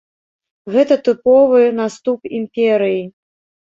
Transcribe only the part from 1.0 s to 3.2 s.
тыповы наступ імперыі.